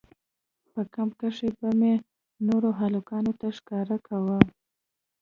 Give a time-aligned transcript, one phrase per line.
[0.71, 1.93] په کمپ کښې به مې
[2.47, 4.37] نورو هلکانو ته ښکاره کاوه.